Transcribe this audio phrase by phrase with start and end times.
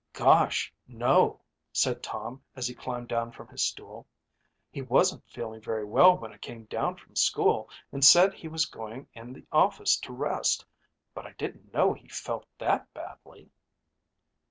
[0.13, 1.39] "Gosh, no,"
[1.71, 4.07] said Tom as he climbed down from his stool.
[4.71, 8.65] "He wasn't feeling very well when I came down from school and said he was
[8.65, 10.65] going in the office to rest,
[11.13, 13.51] but I didn't know he felt that badly."